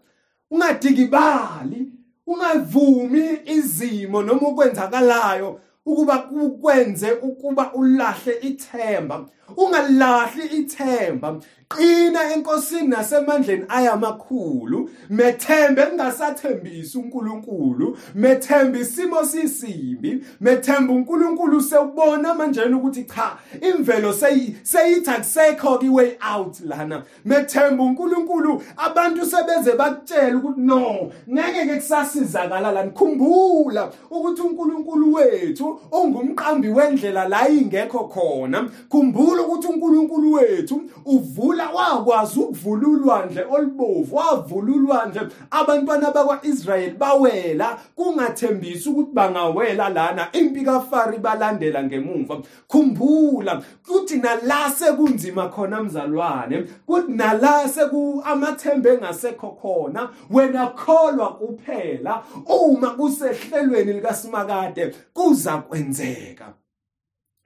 ungadikibali 0.50 1.92
ungavumi 2.26 3.40
izimo 3.44 4.22
noma 4.22 4.48
ukwenzakalayo 4.48 5.60
ukuba 5.88 6.30
ukwenze 6.30 7.12
ukuba 7.12 7.72
ulahle 7.74 8.32
ithemba. 8.48 9.16
Ungalahli 9.56 10.46
ithemba. 10.46 11.40
Qina 11.68 12.32
enkosini 12.32 12.88
nasemandleni 12.88 13.64
ayamakhulu. 13.68 14.90
Methembe 15.10 15.86
kungasathembisi 15.86 16.98
uNkulunkulu. 16.98 17.98
Methembe 18.14 18.80
isimo 18.80 19.24
sisimbi 19.24 20.24
methembe 20.40 20.92
uNkulunkulu 20.92 21.60
sewubona 21.60 22.34
manje 22.34 22.60
ukuthi 22.60 23.04
cha 23.04 23.36
imvelo 23.60 24.12
seyithi 24.12 25.10
akusekho 25.10 25.78
ki 25.78 25.88
way 25.88 26.16
out 26.22 26.60
lana. 26.60 27.02
Methembe 27.24 27.82
uNkulunkulu 27.82 28.62
abantu 28.76 29.26
sebeze 29.26 29.76
bakutshela 29.76 30.36
ukuthi 30.38 30.60
no 30.60 31.10
ngeke 31.30 31.66
ke 31.66 31.76
kusasizakala 31.76 32.72
lana. 32.72 32.90
Khumbula 32.90 33.92
ukuthi 34.10 34.42
uNkulunkulu 34.42 35.12
wethu 35.12 35.80
ungumqambi 35.92 36.68
wendlela 36.68 37.28
la 37.28 37.48
ingekho 37.48 38.08
khona. 38.08 38.70
Khumbula 38.88 39.37
ukuthi 39.40 39.66
uNkulunkulu 39.66 40.32
wethu 40.32 40.82
uvula 41.04 41.70
wakwazi 41.70 42.40
ukuvula 42.40 42.88
ulwandle 42.88 43.46
olubovu 43.50 44.16
wavula 44.16 44.72
ulwandle 44.72 45.28
abantwana 45.50 46.10
bakwaIsrayeli 46.10 46.96
bawela 46.96 47.78
kungathembisi 47.94 48.88
ukuthi 48.88 49.12
bangawela 49.12 49.88
lana. 49.88 50.28
Impi 50.32 50.64
kaFari 50.64 51.18
balandela 51.18 51.82
ngemuva. 51.82 52.42
Khumbula 52.68 53.62
kuthi 53.86 54.16
nala 54.16 54.70
sekunzima 54.70 55.48
khona 55.48 55.82
mzalwane 55.82 56.64
kuthi 56.86 57.12
nala 57.12 57.68
seku 57.68 58.22
amathembe 58.24 58.94
engasekho 58.94 59.50
khona 59.50 60.08
wena 60.30 60.66
kholwa 60.66 61.32
kuphela. 61.32 62.22
Uma 62.46 62.90
kusehlelweni 62.90 63.92
likaSimakade 63.92 64.94
kuza 65.14 65.58
kwenzeka. 65.58 66.54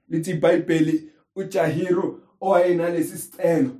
Lithi 0.09 0.31
iBhayibheli 0.31 1.12
uJahiru 1.35 2.19
owayenalesi 2.41 3.17
sicelo 3.17 3.71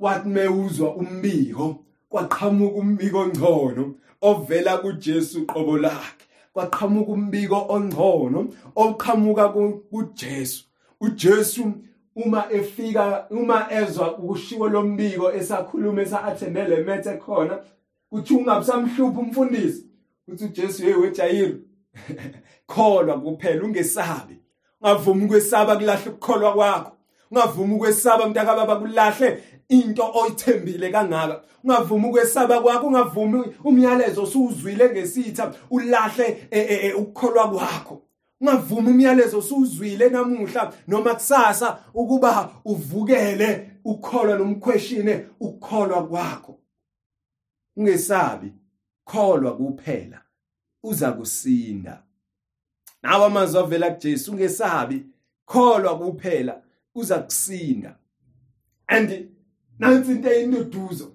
wathi 0.00 0.28
mewuzwa 0.28 0.94
umbiko 0.94 1.84
kwaqhamuka 2.08 2.76
umbiko 2.76 3.18
ongcono 3.18 3.94
ovela 4.20 4.78
kuJesu 4.78 5.46
qobo 5.46 5.78
lakhe. 5.78 6.24
Kwaqhamuka 6.52 7.12
umbiko 7.12 7.66
ongcono 7.68 8.48
oqhamuka 8.76 9.48
kuJesu. 9.90 10.64
uJesu 11.00 11.72
uma 12.16 12.52
efika 12.52 13.26
uma 13.30 13.72
ezwa 13.72 14.18
ukushiwo 14.18 14.68
lombiko 14.68 15.32
esakhuluma 15.32 16.02
esathendele 16.02 16.84
methe 16.84 17.16
khona 17.18 17.58
kuthi 18.10 18.34
ungabusamhluphi 18.34 19.20
umfundisi 19.20 19.86
uthi 20.28 20.44
uJesu 20.44 20.82
hey 20.82 20.94
wejayiro 20.94 21.58
kholwa 22.66 23.20
kuphela 23.20 23.64
ungesabi. 23.64 24.36
Ungavumi 24.80 25.24
ukwesaba 25.24 25.76
kulahla 25.76 26.10
ukukholwa 26.10 26.52
kwakho. 26.52 26.92
Ungavumi 27.30 27.74
ukwesaba 27.74 28.28
mntakababa 28.28 28.76
kulahle 28.76 29.42
into 29.68 30.02
oyithembile 30.14 30.90
kangaka. 30.90 31.42
Ungavumi 31.64 32.06
ukwesaba 32.08 32.60
kwakho 32.60 32.86
ungavumi 32.86 33.44
umyalezo 33.64 34.22
osuwuzwile 34.22 34.90
ngesitha 34.90 35.54
ulahle 35.70 36.48
e, 36.50 36.58
e, 36.60 36.86
e, 36.86 36.92
ukukholwa 36.92 37.48
kwakho. 37.50 38.02
Ungavumi 38.40 38.90
umyalezo 38.90 39.38
osuwuzwile 39.38 40.08
namuhla 40.08 40.72
noma 40.88 41.14
kusasa 41.14 41.78
ukuba 41.94 42.50
uvukele 42.64 43.70
ukholwa 43.84 44.36
nomquestione 44.38 45.26
ukukholwa 45.40 46.06
kwakho. 46.06 46.58
Ungesabi 47.76 48.52
kholwa 49.04 49.56
kuphela 49.56 50.20
uza 50.82 51.12
kusinda 51.12 52.02
nawe 53.02 53.26
amazwi 53.26 53.60
avela 53.60 53.90
kuJesu 53.90 54.32
ungesabi 54.32 55.06
kholwa 55.46 55.98
kuphela 55.98 56.62
uza 56.94 57.18
kusinda. 57.18 57.96
And 58.86 59.28
nansi 59.78 60.10
into 60.10 60.28
eyinduduzo 60.30 61.12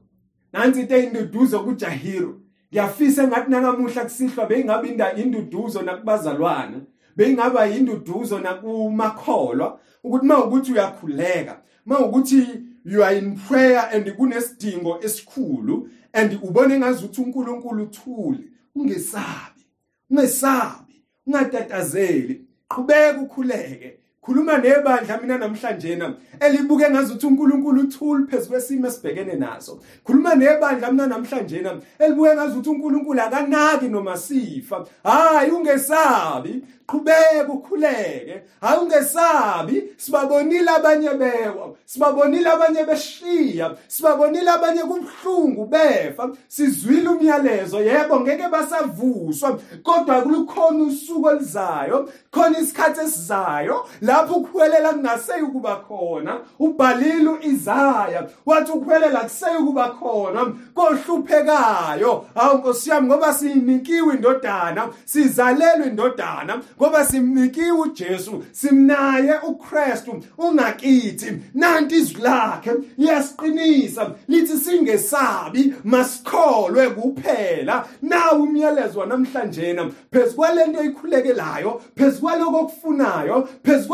nansi 0.53 0.79
into 0.79 0.95
eyinduduzo 0.95 1.59
kuJahiro. 1.63 2.39
Ngiyafisa 2.71 3.23
engathi 3.23 3.51
nanamuhla 3.51 4.03
kusihlwa 4.03 4.45
beyingabe 4.45 4.87
inda 4.87 5.13
induduzo 5.13 5.81
nakubazalwana 5.81 6.81
beyingaba 7.15 7.65
yinduduzo 7.65 8.39
nakumakholwa 8.39 9.79
ukuthi 10.03 10.25
mawukuthi 10.25 10.71
uyakhuleka 10.71 11.61
mawukuthi 11.85 12.47
you 12.85 13.03
are 13.03 13.17
in 13.17 13.35
prayer 13.35 13.89
and 13.93 14.11
kunesidingo 14.15 14.99
esikhulu 15.03 15.89
and 16.13 16.39
ubone 16.43 16.79
ngazuthi 16.79 17.21
uNkulunkulu 17.21 17.83
uthule 17.83 18.39
ungesabi 18.75 19.65
ungesabi. 20.09 20.82
Ungatatazeli 21.27 22.41
qhubeka 22.69 23.21
ukhuleke. 23.21 24.02
Khuluma 24.25 24.57
nebandla 24.57 25.21
mina 25.21 25.37
namhlanje 25.37 25.95
na 25.95 26.13
elibuke 26.39 26.89
ngazuthi 26.89 27.25
uNkulunkulu 27.25 27.81
uthule 27.81 28.27
phezukwesimo 28.27 28.87
esibhekene 28.87 29.35
naso. 29.35 29.79
Khuluma 30.05 30.35
nebandla 30.35 30.91
mina 30.91 31.07
namhlanje 31.07 31.61
na 31.61 31.79
elibuke 31.99 32.35
ngazuthi 32.35 32.69
uNkulunkulu 32.69 33.21
akanaki 33.21 33.87
noma 33.87 34.17
sifa 34.17 34.85
hayi 35.03 35.51
ungesabi. 35.51 36.63
Qhubeka 36.87 37.47
ukhuleke. 37.49 38.41
Hayi 38.61 38.79
ungesabi. 38.79 39.83
Sibabonile 39.97 40.71
abanye 40.71 41.09
bewa. 41.09 41.75
Sibabonile 41.85 42.49
abanye 42.49 42.83
beshiya. 42.83 43.75
Sibabonile 43.87 44.49
abanye 44.51 44.81
kubhlungu 44.81 45.65
befa. 45.65 46.31
Sizwile 46.47 47.09
umyalezo 47.09 47.81
yebo 47.81 48.19
ngeke 48.19 48.47
basavuswa. 48.47 49.59
Kodwa 49.83 50.21
kulikhona 50.21 50.83
usuku 50.83 51.29
elizayo 51.29 52.09
khona 52.31 52.59
isikhathi 52.59 52.99
esizayo 53.01 53.85
lapho 54.13 54.33
ukuhwelela 54.33 54.93
kungaseyi 54.93 55.41
ukuba 55.41 55.75
khona. 55.75 56.39
Ubhalile 56.59 57.29
uIsaya 57.29 58.29
wathi 58.45 58.71
ukuhwelela 58.71 59.19
kuseyi 59.19 59.57
ukuba 59.57 59.89
khona. 59.89 60.53
Kohluphekayo. 60.73 62.25
Hawu 62.35 62.57
nkosi 62.57 62.89
yami 62.89 63.07
ngoba 63.07 63.33
sinikiwe 63.33 64.15
indodana 64.15 64.89
sizalelwe 65.05 65.87
indodana 65.87 66.61
ngoba 66.77 67.05
simnikiwe 67.05 67.71
uJesu 67.71 68.43
simnaye 68.51 69.33
uKristu 69.47 70.23
ungakithi. 70.37 71.37
Nanti 71.53 71.95
izwi 71.95 72.21
lakhe 72.21 72.71
liyasiqinisa 72.97 74.11
lithi 74.27 74.57
singesabi 74.57 75.73
masikholwe 75.83 76.89
kuphela. 76.89 77.85
Nawu 78.01 78.43
umyalezo 78.43 78.99
wanamhlanje 78.99 79.63
phezukwalento 80.11 80.81
eyikhulekelayo 80.81 81.81
phezukwaloko 81.95 82.57
okufunayo 82.57 83.47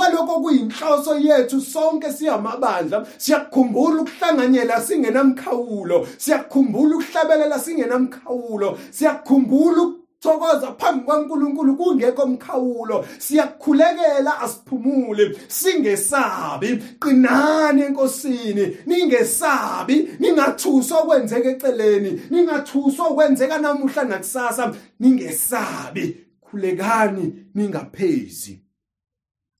phezukwaloko 0.09 0.41
kuyinhloso 0.41 1.19
yethu 1.19 1.61
sonke 1.61 2.11
siyamabandla 2.11 3.05
siyakukhumbula 3.17 4.01
ukuhlanganyela 4.01 4.81
singenamkhawulo 4.81 6.07
siyakukhumbula 6.17 6.95
ukuhlabelela 6.95 7.59
singenamkhawulo 7.59 8.77
siyakukhumbula 8.91 9.93
thokoza 10.19 10.71
phambi 10.77 11.05
kwaNkuluNkulu 11.05 11.75
kungekho 11.75 12.27
mkhawulo 12.27 13.05
siyakhulekela 13.17 14.41
asiphumule 14.41 15.37
singesabi. 15.47 16.83
Qinani 16.99 17.81
enkosini 17.81 18.77
ningesabi 18.85 20.09
ningathuswa 20.19 20.99
okwenzeka 20.99 21.49
eceleni 21.49 22.21
ningathuswa 22.29 23.07
okwenzeka 23.07 23.57
namuhla 23.57 24.03
nakusasa 24.03 24.75
ningesabi. 24.99 26.17
Khulekani 26.41 27.33
ningaphezi. 27.55 28.68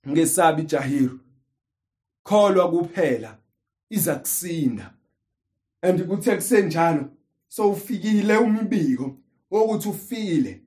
Ngesabi 0.09 0.63
Jahiru. 0.63 1.19
Kholwa 2.23 2.71
kuphela 2.71 3.37
iza 3.89 4.15
kusinda. 4.15 4.93
And 5.81 5.99
kuthe 6.07 6.35
kusenjalo 6.35 7.09
so 7.47 7.71
ufikile 7.71 8.37
umibiko 8.37 9.15
ukuthi 9.51 9.89
ufile. 9.89 10.61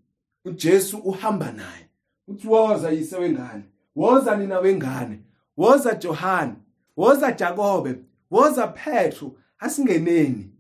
uJesu 0.45 0.99
uhamba 0.99 1.53
naye 1.53 1.89
uthi 2.29 2.49
woza 2.49 2.91
yise 2.91 3.17
wengane 3.17 3.63
woza 3.97 4.37
nina 4.37 4.59
wengane 4.59 5.19
woza 5.57 5.95
Johani 5.95 6.55
woza 6.97 7.33
Jakobe 7.33 7.97
woza 8.31 8.67
Petru 8.67 9.39
asingeneni. 9.59 10.51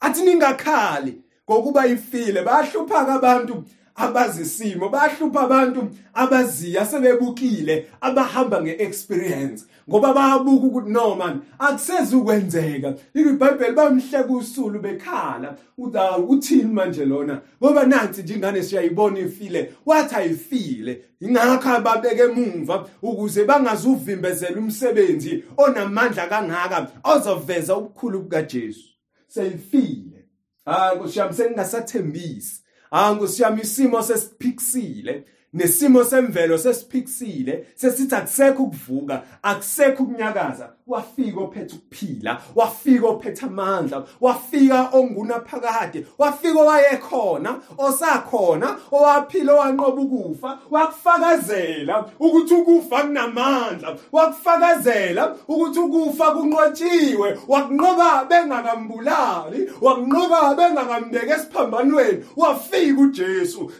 Athi 0.00 0.22
ningakhali 0.22 1.22
ngokuba 1.50 1.86
ifile. 1.86 2.42
Bayahlupha 2.42 3.14
abantu. 3.14 3.64
Abazisimo 3.96 4.88
bayahlupha 4.88 5.40
abantu 5.40 5.88
abaziya 6.14 6.86
sebebukile 6.86 7.86
abahamba 8.00 8.62
ngeexperience. 8.62 9.64
Ngoba 9.88 10.12
bayabuka 10.12 10.66
ukuthi 10.66 10.90
no 10.90 11.14
man 11.14 11.40
akusezi 11.58 12.16
ukwenzeka 12.16 12.94
iBhayibheli 13.14 13.74
bamhleka 13.74 14.32
usulu 14.32 14.80
bekhala. 14.80 15.56
Uthi 15.78 15.98
uthini 16.28 16.72
manje 16.72 17.04
lona? 17.04 17.40
Ngoba 17.62 17.86
nansi 17.86 18.22
nje 18.22 18.34
ingane 18.34 18.62
siyayibona 18.62 19.18
ifile 19.18 19.72
wathi 19.86 20.14
ayifile. 20.14 21.04
Ingakho 21.20 21.68
ababeke 21.68 22.22
emuva 22.22 22.88
ukuze 23.02 23.44
bangazuvimbezela 23.44 24.58
umsebenzi 24.58 25.44
onamandla 25.56 26.26
kangaka 26.26 26.90
ozoveza 27.04 27.76
ubukhulu 27.76 28.22
bukaJesu. 28.22 28.88
Seyifile. 29.28 30.28
Ah 30.66 30.90
kusiyami 30.90 31.34
sengingasathembisi. 31.34 32.65
Ah 32.90 33.14
ngosiyami 33.14 33.60
isimo 33.62 34.02
sesiphikisile 34.02 35.24
nesimo 35.52 36.04
semvelo 36.04 36.58
sesiphikisile 36.58 37.66
sesithi 37.74 38.14
akusekho 38.14 38.62
ukuvuka 38.62 39.22
akusekho 39.42 40.02
ukunyakaza. 40.02 40.75
Wafika 40.86 41.40
ophethe 41.40 41.74
ukuphila 41.74 42.40
wafika 42.54 43.06
ophethe 43.06 43.46
amandla 43.46 44.04
wafika 44.20 44.88
ongunaphakade 44.92 46.06
wafika 46.18 46.60
owayekhona 46.60 47.60
osakhona 47.78 48.76
owaphila 48.92 49.52
owanqoba 49.54 50.02
ukufa 50.02 50.58
wakufakazela 50.70 52.04
ukuthi 52.20 52.54
ukufa 52.54 53.02
kunamandla 53.02 53.96
wakufakazela 54.12 55.36
ukuthi 55.48 55.78
ukufa 55.78 56.32
kunqotshiwe 56.32 57.38
wakunqoba 57.48 58.24
bengakambulali 58.24 59.70
wakunqoba 59.80 60.54
bengakambeka 60.54 61.36
esiphambanweni 61.36 62.24
wafika 62.36 63.00
uJesu. 63.00 63.72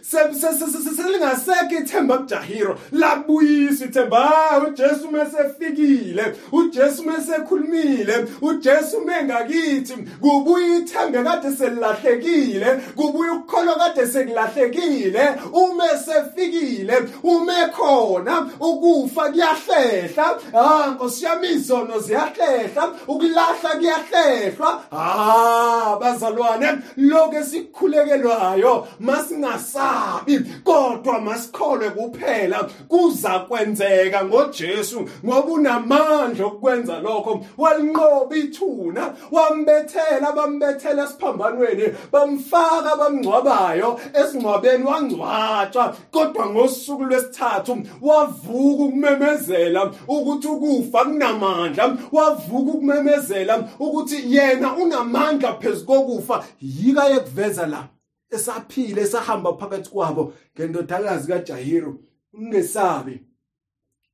Selingasekho 0.97 1.75
ithemba 1.79 2.17
kujahiro 2.17 2.79
labuyisa 2.91 3.85
ithemba 3.85 4.17
ah 4.51 4.57
uJesu 4.67 5.11
mesefikile 5.11 6.35
uJesu 6.51 6.96
mesekhulumile 7.03 8.25
uJesu 8.41 9.01
mengakithi 9.01 9.93
kubuya 10.21 10.77
ithembe 10.77 11.23
kade 11.23 11.51
selilahlekile 11.55 12.81
kubuya 12.95 13.33
ukukholwa 13.33 13.75
kade 13.75 14.07
sekulahlekile 14.07 15.29
uma 15.53 15.87
sefikile 15.87 17.03
uma 17.23 17.67
khona 17.67 18.49
ukufa 18.59 19.31
kuyahlehla 19.31 20.39
ah 20.53 20.87
nkosi 20.91 21.25
yami 21.25 21.47
izono 21.47 21.99
ziyahlehla 21.99 22.91
ukulahla 23.07 23.69
kuyahlehlwa 23.77 24.83
ah 24.91 25.97
bazalwane 25.99 26.67
lokho 26.97 27.37
esikhulekelwayo 27.37 28.87
masingasabi 28.99 30.39
kodwa 30.63 31.21
masikholwe 31.21 31.89
kuphela 31.89 32.69
kuza 32.87 33.39
kwenzeka 33.39 34.25
ngoJesu 34.25 35.09
ngoba 35.25 35.51
unamandla 35.51 36.45
okwenza 36.45 36.86
lokho. 36.95 37.45
Walinqoba 37.57 38.35
ithuna 38.35 39.13
wambethela 39.31 40.31
bambethela 40.31 41.03
esiphambanweni 41.03 41.83
bamfaka 42.11 42.95
bamngcwabayo 42.95 43.99
esingcwabeni 44.13 44.83
wangcwatshwa 44.83 45.95
kodwa 46.11 46.45
ngosuku 46.49 47.03
lwesithathu 47.03 47.77
wavuka 48.01 48.83
ukumemezela 48.83 49.91
ukuthi 50.07 50.47
ukufa 50.47 51.05
kunamandla 51.05 51.97
wavuka 52.11 52.71
ukumemezela 52.71 53.69
ukuthi 53.79 54.35
yena 54.35 54.75
unamandla 54.75 55.53
phezikokufa 55.53 56.45
yika 56.61 57.05
yekuveza 57.05 57.67
la 57.67 57.87
esaphile 58.29 59.01
esahamba 59.01 59.53
phakathi 59.53 59.89
kwabo 59.89 60.33
ngendodakazi 60.55 61.27
kaJahiro 61.27 61.95
ungesabi. 62.33 63.23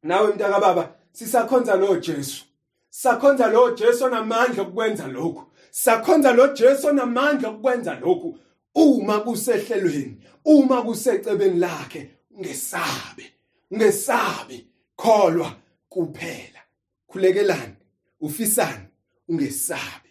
Nawe 0.03 0.33
mntaka 0.33 0.59
baba 0.59 0.89
sisakhonza 1.11 1.75
lo 1.75 1.95
Jesu 1.95 2.45
sakhonza 2.93 3.47
lo 3.47 3.75
Jesu 3.75 4.05
onamandla 4.05 4.63
okwenza 4.63 5.07
lokhu. 5.07 5.43
Sakhonza 5.71 6.31
lo 6.35 6.53
Jesu 6.53 6.87
onamandla 6.87 7.49
okwenza 7.49 7.99
lokhu. 7.99 8.39
Uma 8.75 9.19
kusehlelweni 9.19 10.17
uma 10.45 10.81
kusecebeni 10.81 11.59
lakhe 11.59 12.09
ngesabe 12.39 13.25
ngesabe 13.73 14.65
kholwa 14.95 15.55
kuphela. 15.89 16.61
Khulekelani 17.07 17.75
ufisani 18.21 18.85
ungesabi. 19.29 20.02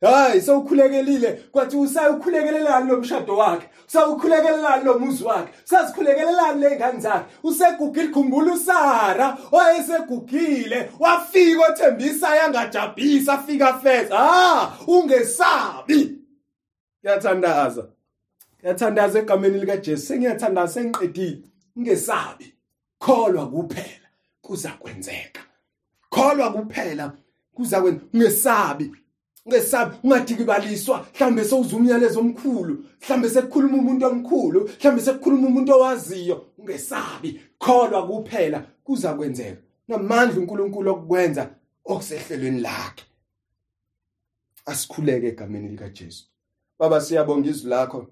Hayi 0.00 0.40
sewukhulekelile 0.40 1.32
kwathi 1.32 1.76
usayukhulekelelani 1.76 2.90
lo 2.90 2.96
mshado 2.96 3.36
wakhe 3.36 3.68
usawukhulekelelani 3.88 4.84
lo 4.84 4.98
muzi 4.98 5.24
wakhe 5.24 5.52
usazikhulekelelani 5.64 6.60
lengane 6.60 7.00
zakhe. 7.00 7.24
Usegugile 7.42 8.08
khumbula 8.08 8.52
usara 8.52 9.38
wayesegugile 9.52 10.90
wafika 10.98 11.66
othembisa 11.72 12.36
yangajabhisa 12.36 13.32
afika 13.32 13.74
feza 13.78 14.16
ah 14.18 14.72
ungesabi. 14.86 16.18
Ngiyathandaza. 17.04 17.86
Ngiyathandaza 18.60 19.18
egameni 19.18 19.58
lika 19.60 19.76
Jesu 19.76 20.06
sengiyathandaza 20.06 20.72
sengiqedile. 20.72 21.42
Ungesabi. 21.76 22.54
Kholwa 22.98 23.46
kuphela 23.50 24.08
kuza 24.42 24.68
kwenzeka 24.68 25.40
kholwa 26.10 26.52
kuphela 26.52 27.12
kuza 27.54 27.80
kwenza 27.80 28.00
ungesabi. 28.14 28.92
Ungesabi 29.48 29.96
ungadikibaliswa 30.02 31.06
mhlambe 31.14 31.44
sewuza 31.44 31.76
umyalezo 31.76 32.20
omkhulu 32.20 32.84
mhlambe 33.02 33.28
sekukhuluma 33.30 33.76
umuntu 33.78 34.06
omkhulu 34.06 34.70
mhlambe 34.78 35.02
sekukhuluma 35.02 35.46
umuntu 35.48 35.72
owaziyo. 35.72 36.46
Ungesabi 36.58 37.40
kholwa 37.58 38.06
kuphela 38.06 38.66
kuza 38.84 39.14
kwenzeka. 39.14 39.62
Namandla 39.88 40.40
uNkulunkulu 40.40 40.90
okukwenza 40.90 41.50
okusehlelweni 41.84 42.60
lakhe. 42.60 43.04
Asikhuleke 44.66 45.26
egameni 45.28 45.68
lika 45.68 45.88
Jesu 45.88 46.24
baba 46.78 47.00
siyabonga 47.00 47.48
izwi 47.48 47.70
lakho. 47.70 48.06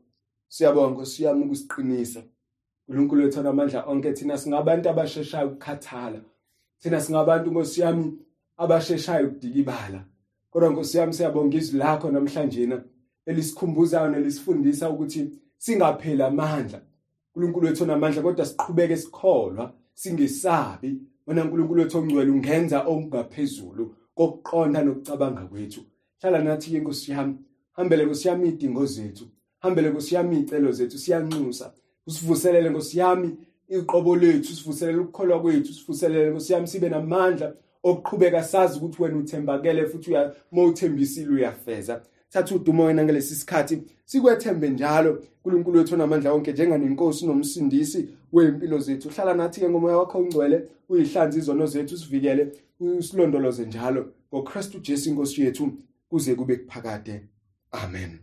Siyabonga 0.49 1.07
siyami 1.07 1.44
ukusiqinisa. 1.44 2.22
uNkulunkulu 2.88 3.22
wethu 3.22 3.42
namandla 3.42 3.85
onke 3.87 4.12
thina 4.12 4.38
singabantu 4.38 4.88
abasheshayo 4.88 5.49
ukukhathala. 5.49 6.20
Thina 6.79 7.01
singabantu 7.01 7.53
ngosiyami 7.53 8.12
abasheshayo 8.57 9.29
ukudikibala. 9.29 10.05
Kodwa 10.50 10.70
Nkosi 10.70 10.98
yami 10.98 11.12
siyabonga 11.12 11.56
izwi 11.56 11.78
lakho 11.78 12.11
namhlanje 12.11 12.66
na 12.66 12.85
elisikhumbuzayo 13.26 14.09
nelisifundisa 14.09 14.90
ukuthi 14.90 15.30
singapheli 15.59 16.22
amandla. 16.22 16.82
uNkulunkulu 17.35 17.66
wethu 17.66 17.87
namandla 17.87 18.22
kodwa 18.22 18.46
siqhubeke 18.46 18.96
sikholwa 18.96 19.72
singesabi. 19.94 21.00
Wena 21.26 21.44
uNkulunkulu 21.44 21.82
wethu 21.82 21.98
ongcwele 21.98 22.30
ungenza 22.30 22.82
okungaphezulu 22.82 23.94
kokuqonda 24.14 24.82
nokucabanga 24.82 25.40
kwethu. 25.48 25.80
Hlala 26.20 26.42
nathi 26.42 26.70
ke 26.70 26.78
Nkosi 26.80 27.12
yami. 27.12 27.35
Hambele 27.72 28.04
Nkosi 28.04 28.28
yami 28.28 28.48
idingo 28.48 28.87
zethu. 28.87 29.24
Hambele 29.61 29.90
Nkosi 29.90 30.14
yami 30.14 30.40
icelo 30.40 30.72
zethu. 30.72 30.98
Siyanxusa. 30.98 31.72
Usivuselele 32.06 32.70
Nkosi 32.70 32.98
yami 32.98 33.37
iqobo 33.68 34.16
lethu. 34.16 34.54
Sivuselele 34.54 34.98
ukukholwa 34.98 35.40
kwethu. 35.40 35.72
Sivuselele 35.72 36.30
Nkosi 36.30 36.52
yami 36.52 36.66
sibe 36.66 36.88
namandla. 36.88 37.54
Okuqhubeka 37.88 38.42
sazi 38.44 38.79
ukuthi 38.79 39.03
wena 39.03 39.16
uthembakele 39.16 39.87
futhi 39.87 40.11
uya 40.11 40.35
mawuthembisile 40.53 41.31
uyafeza. 41.35 42.03
Thatha 42.31 42.55
udumo 42.55 42.85
wena 42.85 43.05
ngalesi 43.05 43.35
sikhathi 43.35 43.83
sikwethembe 44.05 44.68
njalo 44.68 45.22
uNkulunkulu 45.44 45.79
wethu 45.79 45.94
onamandla 45.94 46.33
wonke 46.33 46.53
njenganenkosi 46.53 47.27
nomsindisi 47.27 48.09
weimpilo 48.33 48.79
zethu. 48.79 49.09
Hlala 49.09 49.35
nathi 49.35 49.61
ke 49.61 49.68
ngomoya 49.68 49.99
wakho 49.99 50.18
ongcwele 50.18 50.68
uyihlanza 50.88 51.38
izono 51.38 51.66
zethu 51.66 51.94
usivikele 51.94 52.53
usilondoloze 52.81 53.66
njalo 53.66 54.12
ngoKristu 54.35 54.79
Jesu 54.79 55.11
inkosi 55.11 55.42
yethu 55.42 55.72
kuze 56.09 56.35
kube 56.35 56.57
kuphakade. 56.57 57.22
Amen. 57.72 58.18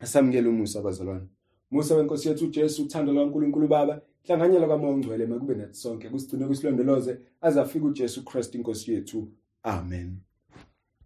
Asamukele 0.00 0.48
umusa 0.48 0.78
abazalwane 0.78 1.26
musa 1.70 1.94
wenkosi 1.94 2.28
yethu 2.28 2.44
uJesu 2.44 2.82
uthando 2.82 3.12
lwaNkulunkulu 3.12 3.68
baba 3.68 4.00
hlanganyela 4.26 4.66
kwamoya 4.66 4.94
ongcwele 4.94 5.26
makube 5.26 5.54
nathi 5.54 5.74
sonke 5.74 6.08
kusigcine 6.08 6.46
kusilondoloze 6.46 7.18
azafika 7.40 7.86
uJesu 7.86 8.24
Kristu 8.24 8.56
inkosi 8.58 8.92
yethu. 8.92 9.28
Amen. 9.62 10.20